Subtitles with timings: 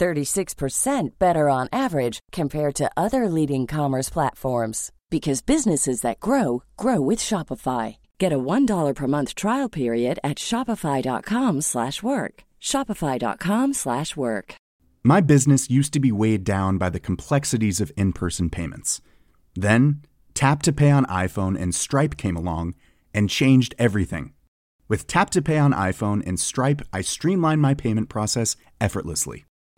[0.00, 7.00] 36% better on average compared to other leading commerce platforms because businesses that grow grow
[7.00, 7.96] with Shopify.
[8.18, 12.34] Get a $1 per month trial period at shopify.com/work.
[12.60, 14.54] shopify.com/work.
[15.02, 19.00] My business used to be weighed down by the complexities of in-person payments.
[19.54, 20.02] Then,
[20.34, 22.74] Tap to Pay on iPhone and Stripe came along
[23.12, 24.32] and changed everything.
[24.88, 29.44] With Tap to Pay on iPhone and Stripe, I streamlined my payment process effortlessly.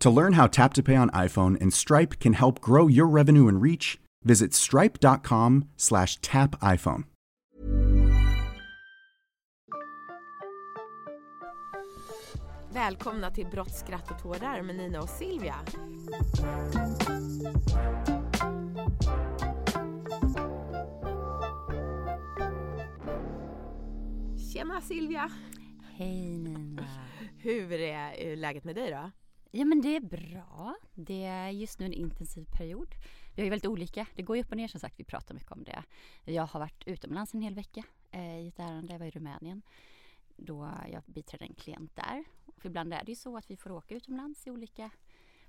[0.00, 3.48] To learn how Tap to Pay on iPhone and Stripe can help grow your revenue
[3.48, 7.04] and reach, visit stripe.com slash tap iPhone.
[12.72, 15.54] Välkomna till Brott, skratt och tårar med Nina och Silvia.
[24.52, 25.30] Tjena Silvia!
[25.96, 26.84] Hej Nina!
[27.38, 29.10] Hur är eh, läget med dig då?
[29.50, 30.76] Ja men det är bra.
[30.94, 32.94] Det är just nu en intensiv period.
[33.34, 35.34] Vi har ju väldigt olika, det går ju upp och ner som sagt, vi pratar
[35.34, 35.84] mycket om det.
[36.24, 39.62] Jag har varit utomlands en hel vecka eh, i ett ärende, jag var i Rumänien.
[40.36, 42.24] Då jag biträdde en klient där.
[42.46, 44.90] Och ibland är det ju så att vi får åka utomlands i olika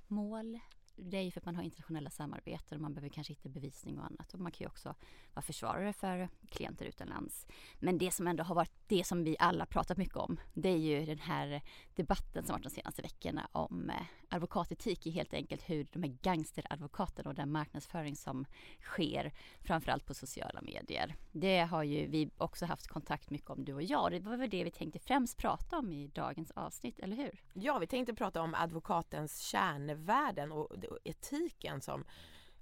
[0.08, 0.60] mål.
[1.04, 4.00] Det är ju för att man har internationella samarbeten och man behöver kanske hitta bevisning
[4.00, 4.34] och annat.
[4.34, 4.96] Och man kan ju också
[5.34, 7.48] vara försvarare för klienter utomlands.
[7.80, 10.78] Men det som ändå har varit det som vi alla pratat mycket om, det är
[10.78, 11.62] ju den här
[11.96, 13.96] debatten som varit de senaste veckorna om eh,
[14.30, 18.46] advokatetik i helt enkelt hur de här gangsteradvokaterna och den marknadsföring som
[18.82, 21.16] sker framförallt på sociala medier.
[21.32, 24.12] Det har ju vi också haft kontakt mycket om du och jag.
[24.12, 27.44] Det var väl det vi tänkte främst prata om i dagens avsnitt, eller hur?
[27.54, 32.06] Ja, vi tänkte prata om advokatens kärnvärden och etiken som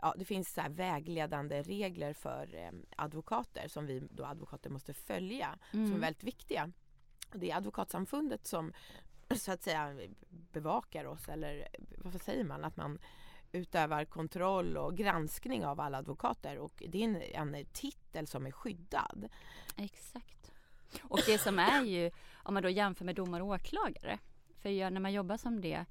[0.01, 5.59] ja, det finns så vägledande regler för eh, advokater som vi då advokater måste följa
[5.73, 5.87] mm.
[5.87, 6.71] som är väldigt viktiga.
[7.33, 8.73] Och det är Advokatsamfundet som
[9.35, 11.67] så att säga bevakar oss eller
[11.97, 12.99] vad säger man att man
[13.51, 18.51] utövar kontroll och granskning av alla advokater och det är en, en titel som är
[18.51, 19.29] skyddad.
[19.75, 20.51] Exakt.
[21.01, 24.19] Och det som är ju om man då jämför med domare och åklagare
[24.57, 25.85] för när man jobbar som det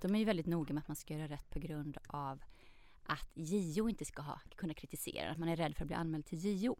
[0.00, 2.42] de är ju väldigt noga med att man ska göra rätt på grund av
[3.02, 6.26] att JO inte ska ha, kunna kritisera, att man är rädd för att bli anmäld
[6.26, 6.76] till JO.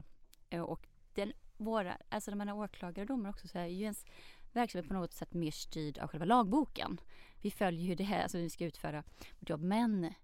[0.51, 3.83] Eh, och den, våra, alltså när man är åklagare och domare också så är ju
[3.83, 4.07] ens
[4.53, 7.01] verksamhet på något sätt mer styrd av själva lagboken.
[7.41, 9.05] Vi följer ju det här, alltså vi ska utföra
[9.41, 10.15] vårt jobb, men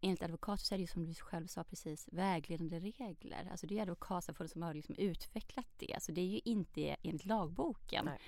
[0.00, 3.48] enligt advokater så är det ju som du själv sa precis vägledande regler.
[3.50, 5.94] Alltså det är advokatsamfundet som har liksom utvecklat det.
[5.94, 8.04] Alltså det är ju inte enligt lagboken.
[8.04, 8.18] Nej.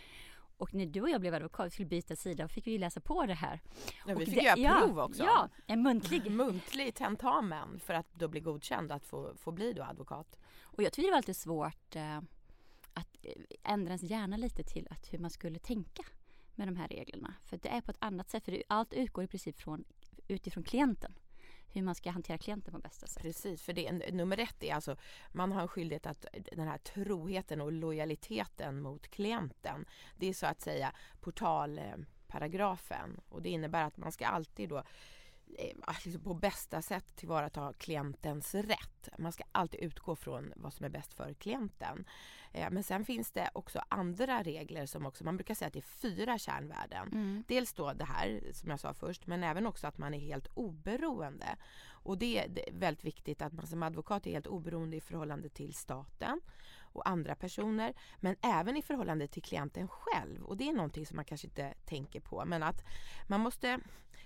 [0.61, 3.27] Och när du och jag blev advokat, vi skulle byta sida, fick vi läsa på
[3.27, 3.61] det här.
[4.07, 5.23] Ja, vi fick det, göra ja, prov också.
[5.23, 6.31] Ja, en muntlig.
[6.31, 10.39] muntlig tentamen för att då bli godkänd att få, få bli då advokat.
[10.61, 12.17] Och jag tycker det var alltid svårt eh,
[12.93, 13.33] att eh,
[13.65, 16.03] ändra ens hjärna lite till att hur man skulle tänka
[16.55, 17.35] med de här reglerna.
[17.45, 19.85] För det är på ett annat sätt, för allt utgår i princip från,
[20.29, 21.13] utifrån klienten
[21.73, 23.23] hur man ska hantera klienten på bästa sätt.
[23.23, 24.97] Precis, för det, nummer ett är alltså
[25.33, 29.85] man har en skyldighet att den här troheten och lojaliteten mot klienten.
[30.17, 34.85] Det är så att säga portalparagrafen och det innebär att man ska alltid då eh,
[36.25, 39.09] på bästa sätt tillvarata klientens rätt.
[39.19, 42.05] Man ska alltid utgå från vad som är bäst för klienten.
[42.53, 45.79] Eh, men sen finns det också andra regler som också, man brukar säga att det
[45.79, 47.09] är fyra kärnvärden.
[47.09, 47.45] Mm.
[47.49, 50.47] Dels då det här som jag sa först men även också att man är helt
[50.55, 51.57] oberoende.
[52.03, 55.75] Och det är väldigt viktigt att man som advokat är helt oberoende i förhållande till
[55.75, 56.41] staten
[56.93, 61.17] och andra personer men även i förhållande till klienten själv och det är någonting som
[61.17, 62.85] man kanske inte tänker på men att
[63.27, 63.81] man måste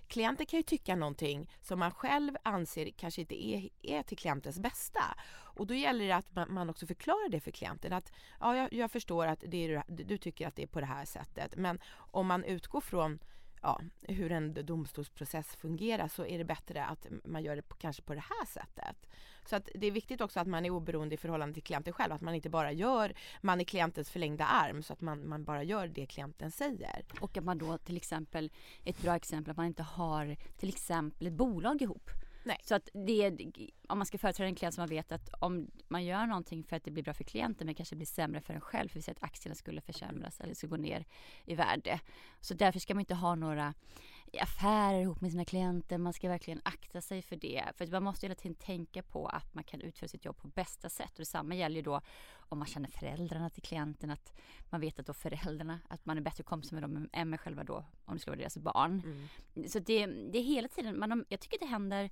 [0.08, 4.58] Klienten kan ju tycka någonting som man själv anser kanske inte är, är till klientens
[4.58, 5.00] bästa.
[5.34, 7.92] Och då gäller det att man, man också förklarar det för klienten.
[7.92, 10.86] Att ja, jag, jag förstår att det är, du tycker att det är på det
[10.86, 11.56] här sättet.
[11.56, 13.18] Men om man utgår från
[13.64, 18.02] ja, hur en domstolsprocess fungerar så är det bättre att man gör det på, kanske
[18.02, 18.96] på det här sättet.
[19.46, 22.12] Så att det är viktigt också att man är oberoende i förhållande till klienten själv.
[22.12, 25.62] Att man inte bara gör, man är klientens förlängda arm så att man, man bara
[25.62, 27.04] gör det klienten säger.
[27.20, 28.50] Och att man då till exempel,
[28.84, 32.10] ett bra exempel att man inte har till exempel ett bolag ihop.
[32.46, 32.58] Nej.
[32.62, 33.30] Så att det,
[33.88, 36.76] om man ska företräda en klient som man vet att om man gör någonting för
[36.76, 39.10] att det blir bra för klienten men kanske blir sämre för en själv för vi
[39.10, 41.04] att aktierna skulle försämras eller skulle gå ner
[41.44, 42.00] i värde.
[42.40, 43.74] Så därför ska man inte ha några
[44.42, 45.98] affärer ihop med sina klienter.
[45.98, 47.64] Man ska verkligen akta sig för det.
[47.76, 50.88] För man måste hela tiden tänka på att man kan utföra sitt jobb på bästa
[50.88, 51.10] sätt.
[51.12, 52.00] Och detsamma gäller ju då
[52.36, 54.10] om man känner föräldrarna till klienten.
[54.10, 54.32] Att
[54.70, 57.64] man vet att då föräldrarna, att man är bättre kompis med dem än med själva
[57.64, 59.02] då, om det ska vara deras barn.
[59.04, 59.68] Mm.
[59.68, 62.10] Så det, det är hela tiden, man, jag tycker det händer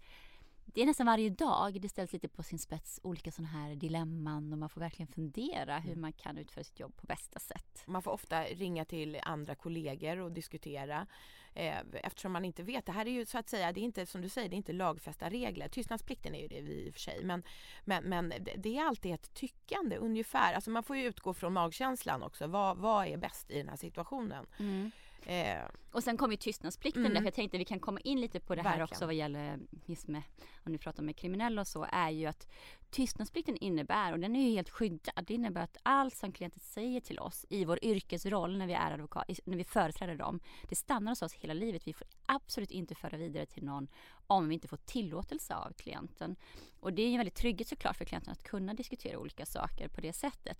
[0.64, 4.52] det är nästan varje dag det ställs lite på sin spets olika sådana här dilemman
[4.52, 6.00] och man får verkligen fundera hur mm.
[6.00, 7.82] man kan utföra sitt jobb på bästa sätt.
[7.86, 11.06] Man får ofta ringa till andra kollegor och diskutera
[11.54, 12.86] eh, eftersom man inte vet.
[12.86, 14.56] Det här är ju så att säga, det är inte som du säger, det är
[14.56, 15.68] inte lagfästa regler.
[15.68, 17.42] Tystnadsplikten är ju det i och för sig men,
[17.84, 20.54] men, men det är alltid ett tyckande ungefär.
[20.54, 22.46] Alltså man får ju utgå från magkänslan också.
[22.46, 24.46] Vad, vad är bäst i den här situationen?
[24.58, 24.90] Mm.
[25.26, 25.64] Eh.
[25.92, 27.14] Och sen kommer ju tystnadsplikten mm.
[27.14, 28.84] där, för jag tänkte vi kan komma in lite på det här Verkligen.
[28.84, 30.22] också vad gäller just med,
[30.64, 32.48] om ni pratar med kriminella och så, är ju att
[32.90, 37.00] tystnadsplikten innebär, och den är ju helt skyddad, det innebär att allt som klienten säger
[37.00, 41.10] till oss i vår yrkesroll när vi är advokat, när vi företräder dem, det stannar
[41.10, 41.86] hos oss hela livet.
[41.86, 43.88] Vi får absolut inte föra vidare till någon
[44.26, 46.36] om vi inte får tillåtelse av klienten.
[46.80, 50.00] Och det är ju väldigt trygghet såklart för klienten att kunna diskutera olika saker på
[50.00, 50.58] det sättet.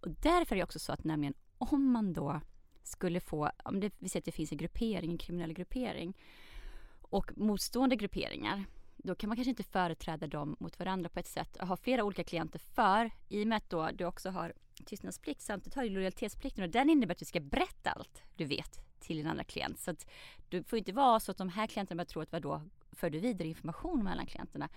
[0.00, 2.40] Och därför är det också så att nämligen om man då
[2.82, 6.16] skulle få, om det, vi säger att det finns en gruppering, en kriminell gruppering
[7.00, 8.64] och motstående grupperingar
[8.96, 12.04] då kan man kanske inte företräda dem mot varandra på ett sätt och ha flera
[12.04, 14.52] olika klienter för i och med att då du också har
[14.84, 18.80] tystnadsplikt samtidigt har du lojalitetsplikten och den innebär att du ska berätta allt du vet
[19.00, 19.78] till din andra klient.
[19.78, 20.06] Så att
[20.48, 22.62] du får inte vara så att de här klienterna bara tror att vadå
[22.92, 24.68] för du vidare information mellan klienterna.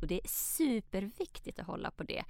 [0.00, 2.24] Och det är superviktigt att hålla på det.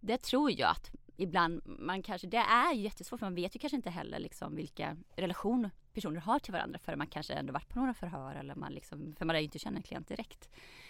[0.00, 3.76] Det tror jag att ibland man kanske, det är jättesvårt för man vet ju kanske
[3.76, 7.78] inte heller liksom vilka relationer personer har till varandra för man kanske ändå varit på
[7.78, 10.48] några förhör eller man liksom, för man har ju inte känner en klient direkt.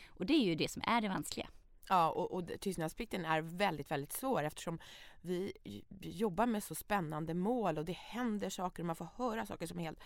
[0.08, 1.48] Och det är ju det som är det vanskliga.
[1.88, 4.78] Ja och, och tystnadsplikten är väldigt, väldigt svår eftersom
[5.20, 5.52] vi
[6.00, 9.78] jobbar med så spännande mål och det händer saker och man får höra saker som
[9.78, 10.04] är helt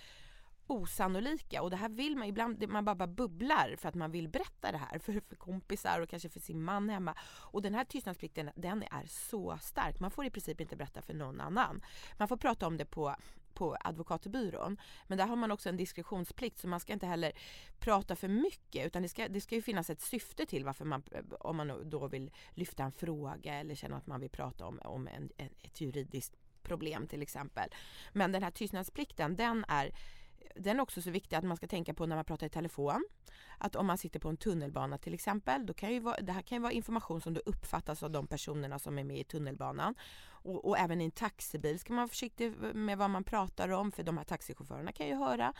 [0.70, 4.29] osannolika och det här vill man ibland, man bara, bara bubblar för att man vill
[4.29, 7.15] berätta det här för, för kompisar och kanske för sin man hemma.
[7.23, 11.15] Och den här tystnadsplikten den är så stark, man får i princip inte berätta för
[11.15, 11.85] någon annan.
[12.17, 13.17] Man får prata om det på
[13.59, 14.76] på advokatbyrån.
[15.06, 17.32] Men där har man också en diskretionsplikt så man ska inte heller
[17.79, 21.03] prata för mycket utan det ska, det ska ju finnas ett syfte till varför man,
[21.41, 25.09] om man då vill lyfta en fråga eller känner att man vill prata om, om
[25.09, 27.70] en, ett juridiskt problem till exempel.
[28.12, 29.93] Men den här tystnadsplikten den är
[30.58, 33.05] den är också så viktig att man ska tänka på när man pratar i telefon.
[33.58, 36.43] Att om man sitter på en tunnelbana till exempel, då kan ju vara, det här
[36.43, 39.94] kan ju vara information som då uppfattas av de personerna som är med i tunnelbanan.
[40.29, 43.93] Och, och, även i en taxibil ska man vara försiktig med vad man pratar om
[43.93, 45.53] för de här taxichaufförerna kan ju höra.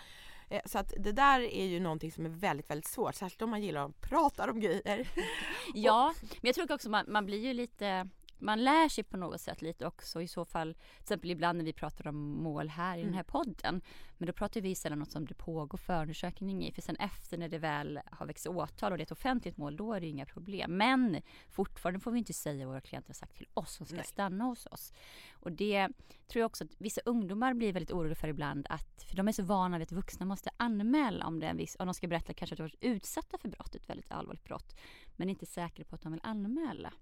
[0.49, 3.51] Eh, så att det där är ju någonting som är väldigt, väldigt svårt, särskilt om
[3.51, 5.09] man gillar att prata om grejer.
[5.75, 9.41] Ja, men jag tror också man, man blir ju lite man lär sig på något
[9.41, 10.75] sätt lite också i så fall.
[10.75, 13.07] Till exempel ibland när vi pratar om mål här i mm.
[13.07, 13.81] den här podden.
[14.19, 16.73] Men då pratar vi sällan något som det pågår förundersökning i.
[16.73, 19.77] För sen efter när det väl har växt åtal och det är ett offentligt mål,
[19.77, 20.77] då är det inga problem.
[20.77, 23.97] Men fortfarande får vi inte säga vad våra klienter har sagt till oss som ska
[23.97, 24.05] Nej.
[24.05, 24.93] stanna hos oss.
[25.33, 25.89] Och det
[26.29, 28.67] tror jag också att vissa ungdomar blir väldigt oroliga för ibland.
[28.71, 31.57] Att, för de är så vana vid att vuxna måste anmäla om det är en
[31.57, 34.45] viss, om de ska berätta kanske att de varit utsatta för brott, ett väldigt allvarligt
[34.45, 34.77] brott.
[35.17, 36.93] Men inte säkra på att de vill anmäla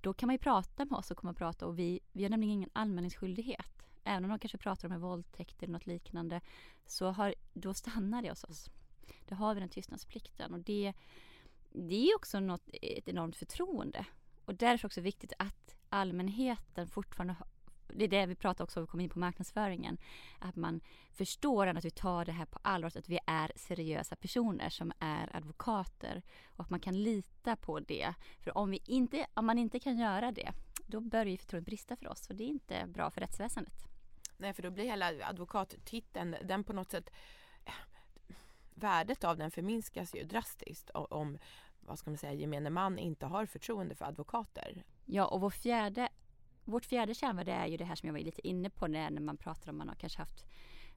[0.00, 2.30] då kan man ju prata med oss och komma och prata och vi, vi har
[2.30, 3.86] nämligen ingen anmälningsskyldighet.
[4.04, 6.40] Även om de kanske pratar om en våldtäkt eller något liknande
[6.86, 8.70] så har, då stannar det hos oss.
[9.28, 10.92] Då har vi den tystnadsplikten och det,
[11.70, 14.04] det är också något, ett enormt förtroende.
[14.44, 17.36] Och därför är det också viktigt att allmänheten fortfarande
[17.94, 19.98] det är det vi pratar också om, vi kommer in på marknadsföringen.
[20.38, 20.80] Att man
[21.12, 25.36] förstår att vi tar det här på allvar, att vi är seriösa personer som är
[25.36, 26.22] advokater
[26.56, 28.14] och att man kan lita på det.
[28.40, 30.52] För om, vi inte, om man inte kan göra det,
[30.86, 33.84] då börjar förtroendet brista för oss och det är inte bra för rättsväsendet.
[34.36, 37.10] Nej, för då blir hela advokattiteln, den på något sätt
[38.74, 41.38] värdet av den förminskas ju drastiskt om
[41.80, 44.84] vad ska man säga, gemene man inte har förtroende för advokater.
[45.04, 46.08] Ja, och vår fjärde,
[46.68, 49.20] vårt fjärde kärnvärde är ju det här som jag var lite inne på när, när
[49.20, 50.46] man pratar om man har kanske haft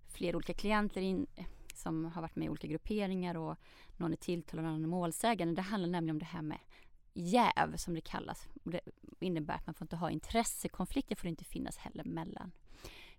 [0.08, 3.58] fler olika klienter in, eh, som har varit med i olika grupperingar och
[3.98, 5.56] någon är tilltalad och någon är målsägande.
[5.56, 6.60] Det handlar nämligen om det här med
[7.14, 8.48] jäv som det kallas.
[8.64, 8.82] Och det
[9.20, 12.52] innebär att man får inte ha intressekonflikter får det inte finnas heller mellan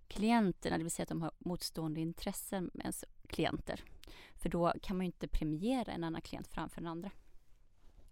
[0.07, 3.83] klienterna, det vill säga att de har motstående intressen med ens klienter.
[4.35, 7.11] För då kan man ju inte premiera en annan klient framför den andra.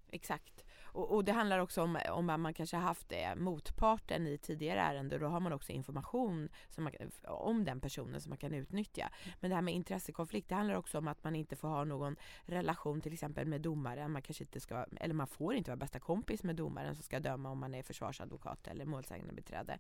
[0.10, 0.64] Exakt.
[0.94, 4.38] Och, och, det handlar också om, om att man kanske har haft eh, motparten i
[4.38, 5.22] tidigare ärenden.
[5.22, 6.94] Då har man också information som man,
[7.24, 9.10] om den personen som man kan utnyttja.
[9.40, 12.16] Men det här med intressekonflikt, det handlar också om att man inte får ha någon
[12.46, 14.12] relation till exempel med domaren.
[14.12, 17.20] Man kanske inte ska, eller man får inte vara bästa kompis med domaren som ska
[17.20, 19.80] döma om man är försvarsadvokat eller målsägandebiträde.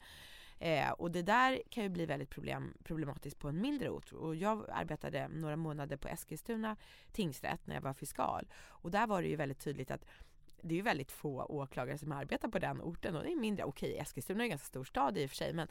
[0.61, 4.13] Eh, och det där kan ju bli väldigt problem, problematiskt på en mindre ort.
[4.13, 6.75] Och jag arbetade några månader på Eskilstuna
[7.11, 8.47] tingsrätt när jag var fiskal.
[8.53, 10.05] Och där var det ju väldigt tydligt att
[10.63, 13.65] det är ju väldigt få åklagare som arbetar på den orten och det är mindre,
[13.65, 15.67] okej Eskilstuna är en ganska stor stad i och för sig men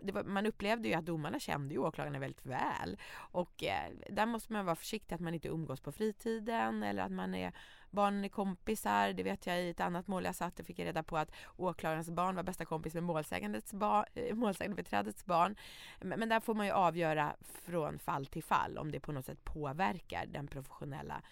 [0.00, 4.52] var, man upplevde ju att domarna kände ju åklagarna väldigt väl och eh, där måste
[4.52, 7.52] man vara försiktig att man inte umgås på fritiden eller att man är
[7.92, 9.12] barnen är kompisar.
[9.12, 12.10] Det vet jag i ett annat mål jag satt, fick jag reda på att åklagarens
[12.10, 15.56] barn var bästa kompis med målsägandets barn, eh, målsägandebiträdets barn.
[16.00, 19.24] Men, men där får man ju avgöra från fall till fall om det på något
[19.24, 21.22] sätt påverkar den professionella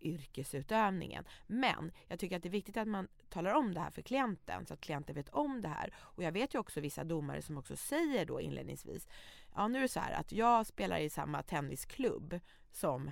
[0.00, 1.24] yrkesutövningen.
[1.46, 4.66] Men jag tycker att det är viktigt att man talar om det här för klienten
[4.66, 5.94] så att klienten vet om det här.
[5.96, 9.08] Och jag vet ju också vissa domare som också säger då inledningsvis,
[9.54, 12.40] ja nu är det så här att jag spelar i samma tennisklubb
[12.72, 13.10] som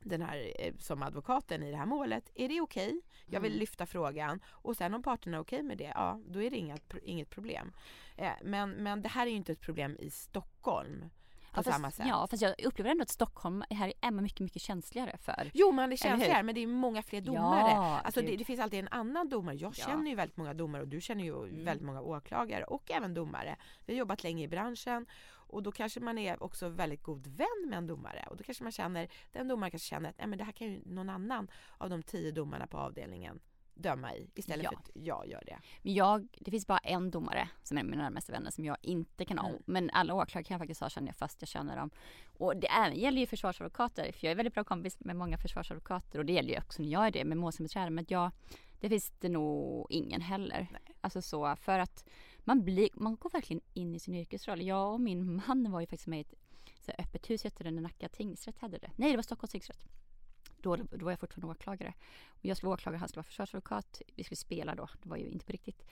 [0.00, 2.30] den här eh, som advokaten i det här målet.
[2.34, 2.88] Är det okej?
[2.88, 3.00] Okay?
[3.26, 3.60] Jag vill mm.
[3.60, 6.56] lyfta frågan och sen om parterna är okej okay med det, ja då är det
[6.56, 7.72] inget, inget problem.
[8.16, 11.04] Eh, men, men det här är ju inte ett problem i Stockholm
[11.62, 12.06] på ja, samma sätt.
[12.08, 15.50] Ja fast jag upplever ändå att Stockholm här är man mycket mycket känsligare för.
[15.54, 17.70] Jo man är känsligare men det är många fler domare.
[17.70, 19.56] Ja, alltså det, det, finns alltid en annan domare.
[19.56, 21.64] Jag känner ju väldigt många domare och du känner ju mm.
[21.64, 23.56] väldigt många åklagare och även domare.
[23.86, 25.06] Vi har jobbat länge i branschen
[25.48, 28.62] och då kanske man är också väldigt god vän med en domare och då kanske
[28.62, 31.48] man känner, den domaren kanske känner att Nej, men det här kan ju någon annan
[31.78, 33.40] av de tio domarna på avdelningen
[33.76, 34.70] döma i istället ja.
[34.70, 35.58] för att jag gör det.
[35.82, 39.24] Men jag, det finns bara en domare som är mina närmaste vänner som jag inte
[39.24, 39.48] kan ha.
[39.48, 39.62] Mm.
[39.66, 41.90] Men alla åklagare kan jag faktiskt ha känner jag fast jag känner dem.
[42.38, 44.12] Och det även gäller ju försvarsadvokater.
[44.12, 46.88] För jag är väldigt bra kompis med många försvarsadvokater och det gäller ju också när
[46.88, 47.94] jag är det med målsägandebiträden.
[47.94, 48.30] Men jag,
[48.80, 50.68] det finns det nog ingen heller.
[50.72, 50.96] Nej.
[51.00, 52.04] Alltså så för att
[52.38, 54.62] man blir, man går verkligen in i sin yrkesroll.
[54.62, 56.34] Jag och min man var ju faktiskt med i ett
[56.80, 58.90] så öppet hus, hette det, Nacka tingsrätt hade det.
[58.96, 59.86] Nej det var Stockholms tingsrätt.
[60.60, 61.94] Då, då var jag fortfarande åklagare.
[62.28, 64.02] Och jag skulle vara åklagare, han skulle vara försvarsadvokat.
[64.16, 65.82] Vi skulle spela då, det var ju inte på riktigt.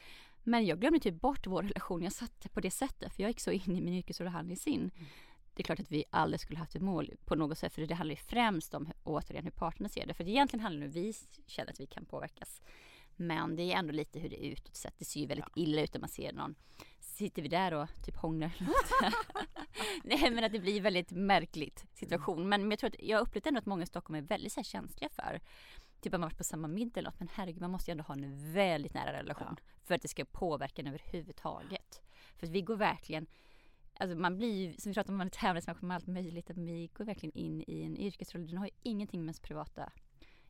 [0.42, 3.40] Men jag glömde typ bort vår relation, jag satt på det sättet för jag gick
[3.40, 4.80] så in i min yrkesroll och han i sin.
[4.80, 5.06] Mm.
[5.54, 7.94] Det är klart att vi aldrig skulle haft ett mål på något sätt för det
[7.94, 10.14] handlar ju främst om återigen hur parterna ser det.
[10.14, 11.14] För egentligen handlar det om hur vi
[11.46, 12.62] känner att vi kan påverkas.
[13.16, 14.98] Men det är ändå lite hur det är utåt sett.
[14.98, 15.62] Det ser ju väldigt ja.
[15.62, 16.54] illa ut när man ser någon.
[17.14, 18.52] Sitter vi där och typ hånglar
[20.04, 22.48] Nej men att det blir väldigt märkligt situation.
[22.48, 24.60] Men jag tror att jag har upplevt ändå att många i Stockholm är väldigt så
[24.60, 25.40] här, känsliga för
[26.00, 27.18] Typ att man varit på samma middag eller något.
[27.18, 29.56] Men herregud man måste ju ändå ha en väldigt nära relation.
[29.58, 29.72] Ja.
[29.84, 32.02] För att det ska påverka en överhuvudtaget.
[32.36, 33.26] För att vi går verkligen
[33.98, 36.50] Alltså man blir som vi pratade om, man är tävlingsmänniska med allt möjligt.
[36.50, 38.46] Att vi går verkligen in i en yrkesroll.
[38.46, 39.92] Den har ju ingenting med ens privata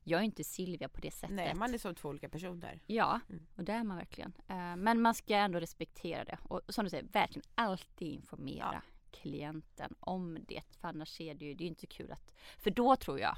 [0.05, 1.37] jag är inte Silvia på det sättet.
[1.37, 2.81] Nej, man är som två olika personer.
[2.87, 3.47] Ja, mm.
[3.57, 4.33] och det är man verkligen.
[4.51, 6.39] Uh, men man ska ändå respektera det.
[6.43, 8.81] Och som du säger, verkligen alltid informera ja.
[9.11, 10.63] klienten om det.
[10.81, 12.33] För annars är det ju, det är inte kul att...
[12.59, 13.37] För då tror jag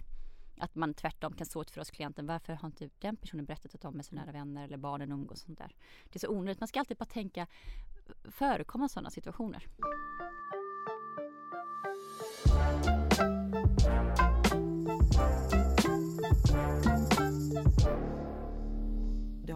[0.59, 2.27] att man tvärtom kan stå för oss klienten.
[2.27, 5.41] Varför har inte den personen berättat att de är så nära vänner eller barnen umgås
[5.41, 5.75] och sånt där.
[6.05, 6.61] Det är så onödigt.
[6.61, 7.47] Man ska alltid bara tänka
[8.25, 9.67] förekomma sådana situationer.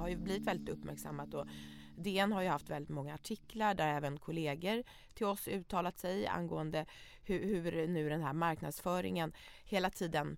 [0.00, 1.46] Har ju blivit väldigt uppmärksammat och
[1.96, 4.82] DN har ju haft väldigt många artiklar där även kollegor
[5.14, 6.86] till oss uttalat sig angående
[7.22, 9.32] hur, hur nu den här marknadsföringen
[9.64, 10.36] hela tiden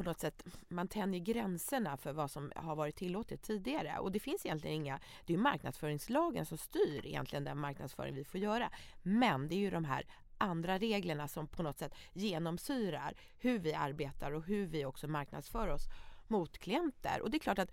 [0.00, 3.98] på något sätt, man tänjer gränserna för vad som har varit tillåtet tidigare.
[3.98, 8.40] Och det finns egentligen inga, det är marknadsföringslagen som styr egentligen den marknadsföring vi får
[8.40, 8.70] göra.
[9.02, 10.06] Men det är ju de här
[10.38, 15.68] andra reglerna som på något sätt genomsyrar hur vi arbetar och hur vi också marknadsför
[15.68, 15.84] oss
[16.28, 17.22] mot klienter.
[17.22, 17.70] Och det är klart att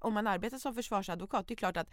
[0.00, 1.90] om man arbetar som försvarsadvokat, det är klart att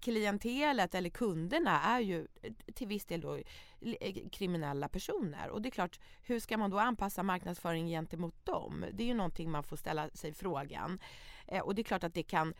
[0.00, 2.26] klientelet eller kunderna är ju
[2.74, 5.48] till viss del då eh, kriminella personer.
[5.48, 8.84] Och det är klart, hur ska man då anpassa marknadsföring gentemot dem?
[8.92, 10.98] Det är ju någonting man får ställa sig frågan.
[11.46, 12.54] Eh, och det är klart att det kan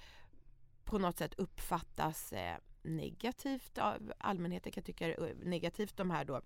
[0.85, 6.41] på något sätt uppfattas eh, negativt av allmänheten kan tycka eh, negativt de här då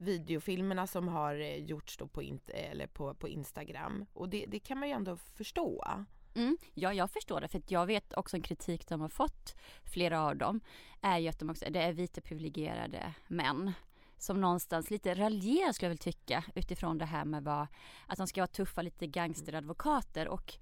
[0.00, 4.06] videofilmerna som har eh, gjorts då på, eller på, på Instagram.
[4.12, 5.84] Och det, det kan man ju ändå förstå.
[6.34, 7.48] Mm, ja, jag förstår det.
[7.48, 10.60] För jag vet också en kritik de har fått, flera av dem,
[11.00, 13.72] är ju att de också, det är vita privilegierade män
[14.18, 17.66] som någonstans lite raljerar skulle jag väl tycka utifrån det här med vad,
[18.06, 20.54] att de ska vara tuffa lite gangsteradvokater och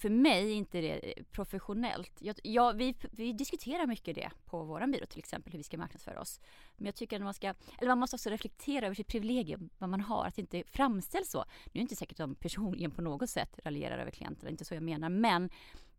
[0.00, 2.12] för mig är inte det professionellt.
[2.18, 5.78] Jag, jag, vi, vi diskuterar mycket det på vår byrå till exempel hur vi ska
[5.78, 6.40] marknadsföra oss.
[6.76, 9.90] Men jag tycker att man ska, eller man måste också reflektera över sitt privilegium, vad
[9.90, 11.38] man har, att det inte framställs så.
[11.38, 14.64] Nu är det inte säkert att de personligen på något sätt raljerar över klienterna, inte
[14.64, 15.50] så jag menar, men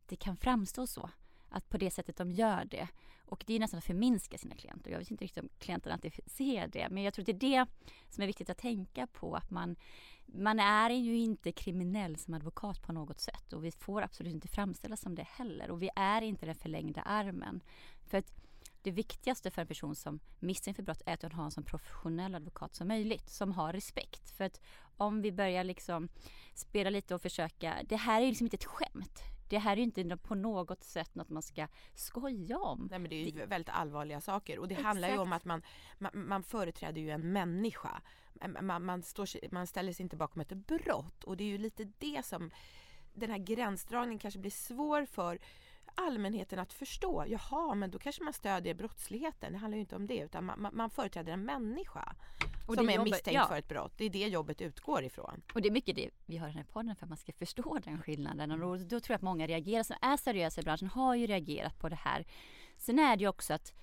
[0.06, 1.10] det kan framstå så.
[1.50, 2.88] Att på det sättet de gör det.
[3.32, 4.92] Och det är nästan att förminska sina klienter.
[4.92, 6.88] Jag vet inte riktigt om klienterna alltid ser det.
[6.90, 7.66] Men jag tror att det är det
[8.10, 9.36] som är viktigt att tänka på.
[9.36, 9.76] Att man,
[10.26, 13.54] man är ju inte kriminell som advokat på något sätt.
[13.54, 15.72] Och vi får absolut inte framställas som det heller.
[15.72, 17.64] Och vi är inte den förlängda armen.
[18.06, 18.34] För att
[18.82, 22.36] det viktigaste för en person som misstänks för brott är att ha en så professionell
[22.36, 23.30] advokat som möjligt.
[23.30, 24.32] Som har respekt.
[24.32, 24.62] För att
[24.98, 26.10] om vi börjar liksom
[26.54, 27.76] spela lite och försöka.
[27.86, 29.24] Det här är liksom inte ett skämt.
[29.52, 32.88] Det här är ju inte på något sätt något man ska skoja om.
[32.90, 34.88] Nej men det är ju väldigt allvarliga saker och det Exakt.
[34.88, 35.62] handlar ju om att man,
[35.98, 38.02] man, man företräder ju en människa.
[38.62, 41.92] Man, man, står, man ställer sig inte bakom ett brott och det är ju lite
[41.98, 42.52] det som
[43.14, 45.40] den här gränsdragningen kanske blir svår för
[45.96, 47.26] allmänheten att förstå.
[47.28, 49.54] Jaha, men då kanske man stödjer brottsligheten.
[49.54, 52.16] Det handlar ju inte om det utan man, man företräder en människa
[52.72, 53.48] och som är jobbet, misstänkt ja.
[53.48, 53.94] för ett brott.
[53.98, 55.42] Det är det jobbet utgår ifrån.
[55.54, 57.80] Och det är mycket det vi har den här podden för att man ska förstå
[57.84, 58.52] den skillnaden.
[58.52, 61.28] Och då, då tror jag att många reagerar, som är seriösa i branschen har ju
[61.28, 62.26] reagerat på det här.
[62.78, 63.74] Sen är det ju också att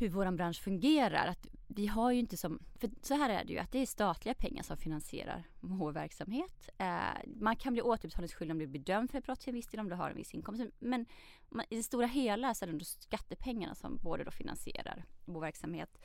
[0.00, 1.26] hur vår bransch fungerar.
[1.26, 3.86] Att vi har ju inte som, för så här är det ju att det är
[3.86, 6.68] statliga pengar som finansierar vår verksamhet.
[6.78, 6.88] Eh,
[7.26, 9.80] man kan bli återbetalningsskyldig om du blir dömd för ett brott till en viss del
[9.80, 10.62] om du har en viss inkomst.
[10.78, 11.06] Men
[11.48, 15.40] man, i det stora hela så är det ändå skattepengarna som både då finansierar vår
[15.40, 15.98] verksamhet.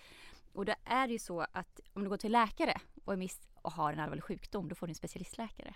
[0.54, 3.40] Och då är det ju så att om du går till läkare och, är miss
[3.62, 5.76] och har en allvarlig sjukdom, då får du en specialistläkare.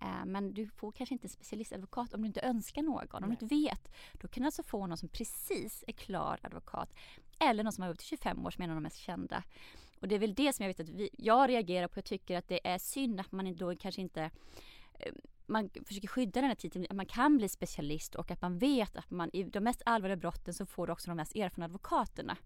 [0.00, 3.36] Eh, men du får kanske inte en specialistadvokat om du inte önskar någon, om Nej.
[3.40, 3.92] du inte vet.
[4.12, 6.94] Då kan du alltså få någon som precis är klar advokat.
[7.38, 9.42] Eller någon som har upp till 25 år som är en av de mest kända.
[10.00, 11.98] Och det är väl det som jag vet att vi, jag reagerar på.
[11.98, 14.30] Jag tycker att det är synd att man då kanske inte
[14.98, 15.12] eh,
[15.46, 18.96] man försöker skydda den här titeln, att man kan bli specialist och att man vet
[18.96, 22.36] att man i de mest allvarliga brotten så får du också de mest erfarna advokaterna.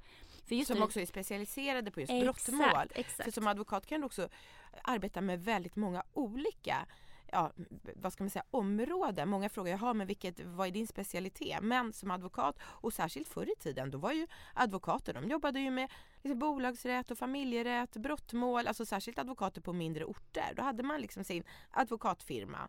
[0.66, 2.90] Som nu, också är specialiserade på just exakt, brottmål.
[2.94, 3.24] Exakt.
[3.24, 4.28] För som advokat kan du också
[4.82, 6.86] arbeta med väldigt många olika
[7.32, 7.52] ja,
[7.94, 9.28] vad ska man säga, områden.
[9.28, 11.58] Många frågar, jaha men vilket, vad är din specialitet?
[11.62, 15.70] Men som advokat och särskilt förr i tiden då var ju advokater, de jobbade ju
[15.70, 15.90] med
[16.22, 20.52] liksom, bolagsrätt och familjerätt, brottmål, alltså särskilt advokater på mindre orter.
[20.56, 22.68] Då hade man liksom sin advokatfirma.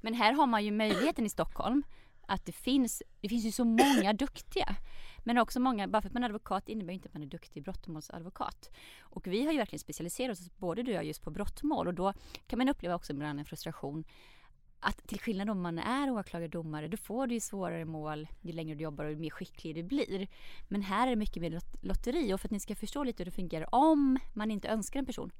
[0.00, 1.82] Men här har man ju möjligheten i Stockholm
[2.28, 4.76] att det finns, det finns ju så många duktiga.
[5.24, 7.62] Men också många, bara för att man är advokat innebär inte att man är duktig
[7.62, 8.70] brottmålsadvokat.
[9.00, 11.94] Och vi har ju verkligen specialiserat oss, både du och jag, just på brottmål och
[11.94, 12.12] då
[12.46, 14.04] kan man uppleva också ibland en frustration
[14.84, 18.52] att till skillnad om man är åklagare domare, då får du ju svårare mål ju
[18.52, 20.28] längre du jobbar och ju mer skicklig du blir.
[20.68, 23.24] Men här är det mycket mer lotteri och för att ni ska förstå lite hur
[23.24, 25.30] det fungerar om man inte önskar en person.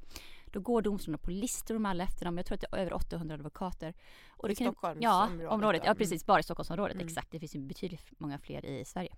[0.54, 2.36] Då går domstolarna på listor om alla efternamn.
[2.36, 3.94] Jag tror att det är över 800 advokater.
[4.28, 5.02] Och I Stockholmsområdet?
[5.02, 5.82] Ja, området.
[5.84, 6.26] Ja, precis.
[6.26, 6.94] Bara i Stockholmsområdet.
[6.94, 7.06] Mm.
[7.06, 7.30] Exakt.
[7.30, 9.14] Det finns ju betydligt många fler i Sverige.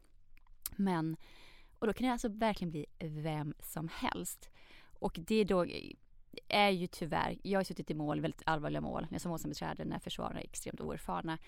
[0.76, 1.16] Men,
[1.78, 4.50] och då kan det alltså verkligen bli vem som helst.
[4.98, 5.66] Och det då
[6.48, 9.98] är ju tyvärr, jag har suttit i mål, väldigt allvarliga mål, när som målsägandebiträde när
[9.98, 11.38] försvararna är extremt oerfarna.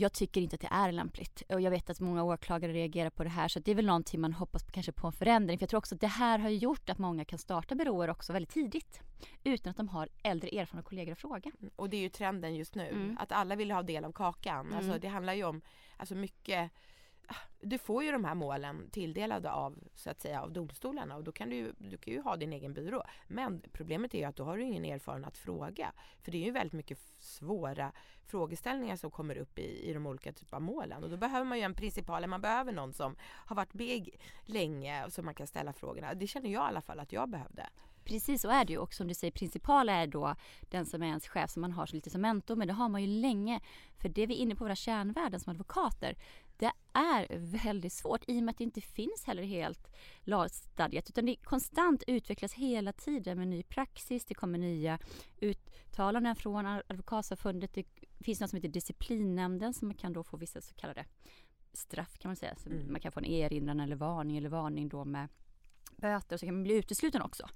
[0.00, 3.24] Jag tycker inte att det är lämpligt och jag vet att många åklagare reagerar på
[3.24, 5.58] det här så det är väl någonting man hoppas på kanske på en förändring.
[5.58, 8.32] För jag tror också att det här har gjort att många kan starta byråer också
[8.32, 9.00] väldigt tidigt
[9.44, 11.50] utan att de har äldre erfarna kollegor att fråga.
[11.76, 13.18] Och det är ju trenden just nu, mm.
[13.20, 14.66] att alla vill ha del av kakan.
[14.66, 14.78] Mm.
[14.78, 15.60] Alltså det handlar ju om
[15.96, 16.70] alltså mycket
[17.60, 21.32] du får ju de här målen tilldelade av, så att säga, av domstolarna och då
[21.32, 23.02] kan du, du kan ju ha din egen byrå.
[23.28, 25.92] Men problemet är ju att då har du ingen erfarenhet att fråga.
[26.22, 27.92] För det är ju väldigt mycket svåra
[28.26, 31.04] frågeställningar som kommer upp i, i de olika typerna av målen.
[31.04, 35.04] Och då behöver man ju en principal, man behöver någon som har varit big länge
[35.04, 36.14] och som man kan ställa frågorna.
[36.14, 37.66] Det känner jag i alla fall att jag behövde.
[38.04, 41.06] Precis så är det ju och som du säger principal är då den som är
[41.06, 43.60] ens chef som man har så lite som mentor men det har man ju länge.
[43.98, 46.16] För det vi är inne på våra kärnvärden som advokater
[46.60, 49.88] det är väldigt svårt i och med att det inte finns heller helt
[50.20, 54.98] lagstadgat utan det konstant utvecklas hela tiden med ny praxis, det kommer nya
[55.40, 57.84] uttalanden från Advokatsamfundet, det
[58.20, 61.04] finns något som heter disciplinnämnden som man kan då få vissa så kallade
[61.72, 62.54] straff kan man säga.
[62.56, 62.92] Så mm.
[62.92, 65.28] Man kan få en erinran eller varning eller varning då med
[65.96, 67.48] böter och så kan man bli utesluten också.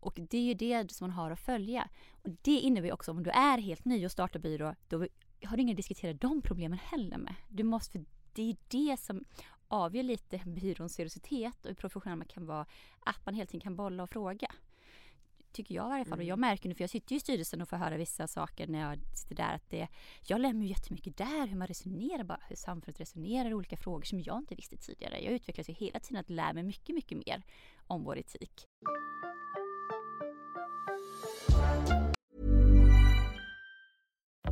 [0.00, 1.88] Och det är ju det som man har att följa.
[2.22, 5.06] Och det innebär också om du är helt ny och startar byrå, då
[5.44, 7.34] har du ingen att diskutera de problemen heller med.
[7.48, 9.24] Du måste, det är det som
[9.68, 12.66] avgör lite byråns seriositet och hur professionell man kan vara,
[13.00, 14.52] att man helt enkelt kan bolla och fråga.
[15.52, 16.12] Tycker jag i alla fall.
[16.12, 16.18] Mm.
[16.18, 18.66] Och jag märker nu, för jag sitter ju i styrelsen och får höra vissa saker
[18.66, 19.88] när jag sitter där, att det,
[20.26, 24.02] jag lär mig jättemycket där, hur man resonerar, bara hur samfundet resonerar i olika frågor
[24.02, 25.24] som jag inte visste tidigare.
[25.24, 27.42] Jag utvecklas ju hela tiden att lära mig mycket, mycket mer
[27.86, 28.66] om vår etik.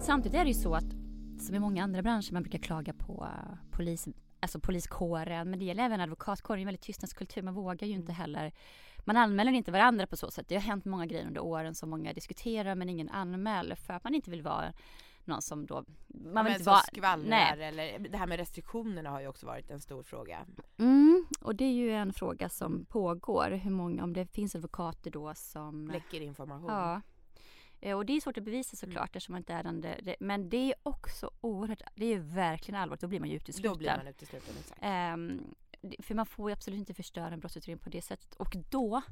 [0.00, 0.84] Samtidigt är det ju så att
[1.38, 4.08] som i många andra branscher man brukar klaga på uh, polis,
[4.40, 7.94] alltså poliskåren men det gäller även advokatkåren, det är en väldigt tystnadskultur, man vågar ju
[7.94, 8.52] inte heller
[9.06, 10.48] man anmäler inte varandra på så sätt.
[10.48, 14.04] Det har hänt många grejer under åren som många diskuterar men ingen anmäler för att
[14.04, 14.72] man inte vill vara
[15.26, 15.84] någon som då...
[16.06, 16.78] Man vill inte vara...
[16.78, 20.46] skvallrar eller det här med restriktionerna har ju också varit en stor fråga.
[20.78, 23.50] Mm, och det är ju en fråga som pågår.
[23.50, 25.88] Hur många, om det finns advokater då som...
[25.88, 26.70] Läcker information.
[26.70, 27.00] Ja.
[27.80, 29.04] Eh, och det är svårt att bevisa såklart mm.
[29.04, 29.84] eftersom man inte är den
[30.20, 33.00] Men det är också oerhört, det är verkligen allvarligt.
[33.00, 33.72] Då blir man ju utesluten.
[33.72, 34.82] Då blir man utesluten, exakt.
[35.14, 35.54] Um,
[35.98, 38.34] för man får ju absolut inte förstöra en brottsutredning på det sättet.
[38.34, 39.02] Och då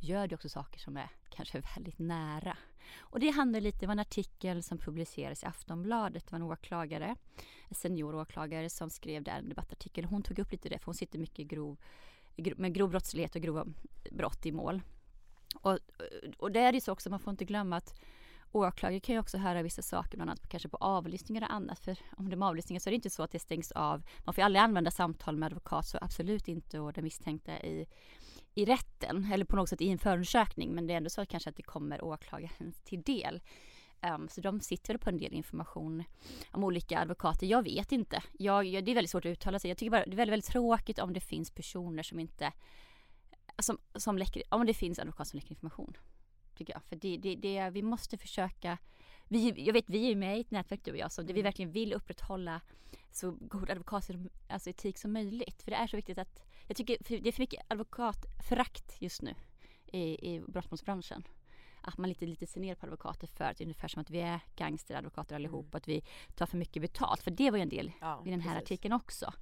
[0.00, 2.56] gör det också saker som är kanske väldigt nära.
[2.98, 6.26] Och det handlar lite om en artikel som publicerades i Aftonbladet.
[6.26, 7.16] Det var en åklagare,
[7.68, 10.04] en senior åklagare som skrev där en debattartikel.
[10.04, 11.76] Hon tog upp lite det för hon sitter mycket grov,
[12.36, 13.66] med grov brottslighet och grova
[14.10, 14.82] brott i mål.
[15.54, 15.78] Och,
[16.38, 18.00] och det är ju så också, man får inte glömma att
[18.52, 21.80] åklagare kan ju också höra vissa saker, bland annat kanske på avlyssningar och annat.
[21.80, 24.02] För om det är avlyssningar så är det inte så att det stängs av.
[24.24, 27.86] Man får ju aldrig använda samtal med advokat, så absolut inte och den misstänkta i,
[28.54, 31.28] i rätten eller på något sätt i en förundersökning men det är ändå så att
[31.28, 33.40] kanske att det kommer åklagaren till del.
[34.14, 36.04] Um, så de sitter väl på en del information
[36.50, 37.46] om olika advokater.
[37.46, 38.22] Jag vet inte.
[38.32, 39.70] Jag, jag, det är väldigt svårt att uttala sig.
[39.70, 42.52] Jag tycker bara det är väldigt, väldigt tråkigt om det finns personer som inte
[43.62, 45.96] som, som läcker, om det finns advokater som läcker information.
[46.60, 46.82] Tycker jag.
[46.82, 48.78] För det, det, det, vi måste försöka
[49.28, 51.40] vi, jag vet vi är med i ett nätverk du och jag så det vi
[51.40, 51.44] mm.
[51.44, 52.60] verkligen vill upprätthålla
[53.10, 54.10] så god advokat,
[54.48, 55.62] alltså etik som möjligt.
[55.62, 59.34] För det är så viktigt att, jag tycker det är för mycket advokatförakt just nu
[59.86, 61.24] i, i brottmålsbranschen.
[61.80, 64.40] Att man lite, lite ser ner på advokater för att ungefär som att vi är
[64.56, 65.76] gangsteradvokater allihop mm.
[65.76, 66.02] att vi
[66.34, 67.22] tar för mycket betalt.
[67.22, 68.66] För det var ju en del ja, i den här precis.
[68.66, 69.32] artikeln också.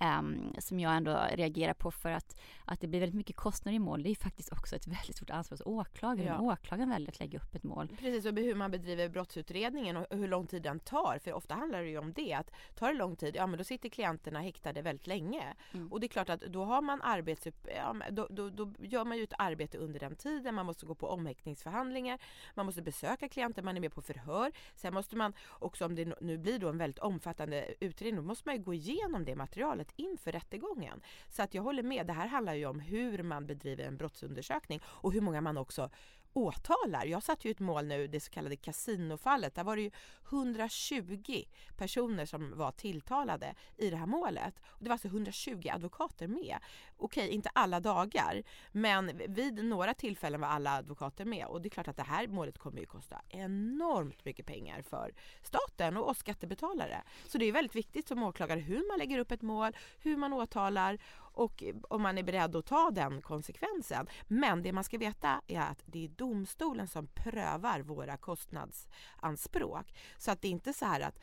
[0.00, 3.78] Um, som jag ändå reagerar på för att, att det blir väldigt mycket kostnader i
[3.78, 4.02] mål.
[4.02, 6.44] Det är faktiskt också ett väldigt stort ansvar hos åklagaren.
[6.44, 6.52] Ja.
[6.52, 7.88] Åklagaren väljer att lägga upp ett mål.
[7.88, 11.18] Precis, och hur man bedriver brottsutredningen och hur lång tid den tar.
[11.24, 12.32] För ofta handlar det ju om det.
[12.32, 15.54] Att tar det lång tid, ja men då sitter klienterna häktade väldigt länge.
[15.72, 15.92] Mm.
[15.92, 17.46] Och det är klart att då har man arbets...
[17.76, 20.54] Ja, då, då, då, gör man ju ett arbete under den tiden.
[20.54, 22.18] Man måste gå på omhäktningsförhandlingar.
[22.54, 24.52] Man måste besöka klienter, man är med på förhör.
[24.74, 28.48] Sen måste man också, om det nu blir då en väldigt omfattande utredning, då måste
[28.48, 31.00] man ju gå igenom det materialet fallet inför rättegången.
[31.28, 34.80] Så att jag håller med, det här handlar ju om hur man bedriver en brottsundersökning
[34.84, 35.90] och hur många man också
[36.36, 37.06] åtalar.
[37.06, 39.54] Jag satte ju ett mål nu, det så kallade kasinofallet.
[39.54, 39.90] Där var det ju
[40.28, 41.44] 120
[41.76, 44.54] personer som var tilltalade i det här målet.
[44.66, 46.58] Och det var alltså 120 advokater med.
[46.96, 51.46] Okej, inte alla dagar, men vid några tillfällen var alla advokater med.
[51.46, 55.14] Och det är klart att det här målet kommer ju kosta enormt mycket pengar för
[55.42, 57.02] staten och oss skattebetalare.
[57.26, 60.32] Så det är väldigt viktigt som åklagare hur man lägger upp ett mål, hur man
[60.32, 60.98] åtalar
[61.36, 64.06] och om man är beredd att ta den konsekvensen.
[64.28, 69.94] Men det man ska veta är att det är domstolen som prövar våra kostnadsanspråk.
[70.16, 71.18] Så att det är inte så här att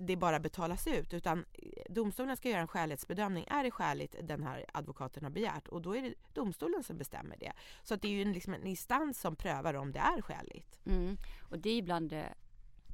[0.00, 1.44] det bara betalas ut utan
[1.88, 3.44] domstolen ska göra en skälighetsbedömning.
[3.50, 5.68] Är det skäligt den här advokaten har begärt?
[5.68, 7.52] Och då är det domstolen som bestämmer det.
[7.82, 10.80] Så att det är ju en, liksom en instans som prövar om det är skäligt.
[10.86, 11.16] Mm.
[11.50, 12.34] Och det är ibland det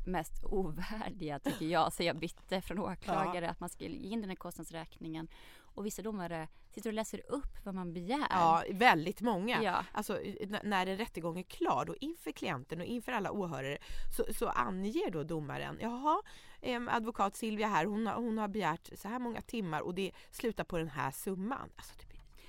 [0.07, 3.51] mest ovärdiga tycker jag, säger jag bitter från åklagare, ja.
[3.51, 5.29] att man ska ge in den här kostnadsräkningen
[5.75, 8.27] och vissa domare sitter och läser upp vad man begär.
[8.31, 9.63] Ja, väldigt många.
[9.63, 9.85] Ja.
[9.93, 10.19] Alltså
[10.63, 13.79] när en rättegång är klar då inför klienten och inför alla åhörare
[14.17, 16.23] så, så anger då domaren, jaha,
[16.61, 20.13] eh, advokat Silvia här, hon har, hon har begärt så här många timmar och det
[20.31, 21.71] slutar på den här summan.
[21.77, 22.08] Alltså, det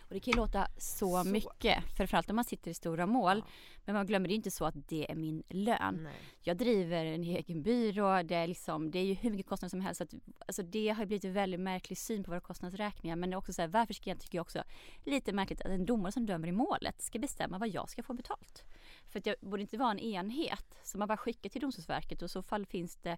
[0.09, 1.29] och det kan ju låta så, så.
[1.29, 3.43] mycket, framförallt om man sitter i stora mål.
[3.45, 3.51] Ja.
[3.85, 5.99] Men man glömmer inte så att det är min lön.
[6.03, 6.13] Nej.
[6.41, 9.81] Jag driver en egen byrå, det är, liksom, det är ju hur mycket kostnader som
[9.81, 9.97] helst.
[9.97, 10.13] Så att,
[10.47, 13.15] alltså det har blivit en väldigt märklig syn på våra kostnadsräkningar.
[13.15, 14.63] Men det är också så här, varför ska jag, tycker jag också,
[15.05, 18.13] lite märkligt att en domare som dömer i målet ska bestämma vad jag ska få
[18.13, 18.63] betalt.
[19.09, 22.25] För att det borde inte vara en enhet som man bara skickar till Domstolsverket och
[22.25, 23.17] i så fall finns det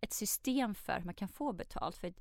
[0.00, 1.96] ett system för hur man kan få betalt.
[1.96, 2.12] För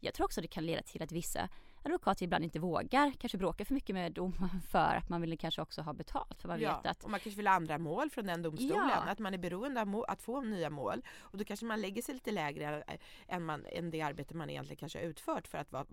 [0.00, 1.48] jag tror också det kan leda till att vissa
[1.82, 5.62] advokater ibland inte vågar kanske bråka för mycket med domaren för att man vill kanske
[5.62, 6.42] också ha betalt.
[6.42, 8.88] För man ja, vet att, och man kanske vill ha andra mål från den domstolen.
[8.88, 9.10] Ja.
[9.10, 11.04] Att man är beroende av att få nya mål.
[11.20, 12.84] Och då kanske man lägger sig lite lägre
[13.28, 15.86] än, man, än det arbete man egentligen kanske har utfört för att vara